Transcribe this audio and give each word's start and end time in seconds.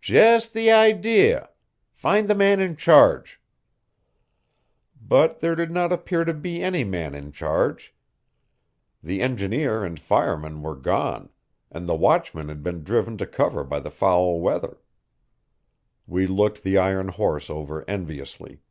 "Just 0.00 0.54
the 0.54 0.70
idea. 0.70 1.50
Find 1.92 2.26
the 2.26 2.34
man 2.34 2.60
in 2.62 2.76
charge." 2.76 3.42
But 4.98 5.40
there 5.40 5.54
did 5.54 5.70
not 5.70 5.92
appear 5.92 6.24
to 6.24 6.32
be 6.32 6.62
any 6.62 6.82
man 6.82 7.14
in 7.14 7.30
charge. 7.30 7.94
The 9.02 9.20
engineer 9.20 9.84
and 9.84 10.00
fireman 10.00 10.62
were 10.62 10.76
gone, 10.76 11.28
and 11.70 11.86
the 11.86 11.94
watchman 11.94 12.48
had 12.48 12.62
been 12.62 12.82
driven 12.82 13.18
to 13.18 13.26
cover 13.26 13.64
by 13.64 13.80
the 13.80 13.90
foul 13.90 14.40
weather. 14.40 14.80
We 16.06 16.26
looked 16.26 16.62
the 16.62 16.78
iron 16.78 17.08
horse 17.08 17.50
over 17.50 17.84
enviously. 17.86 18.62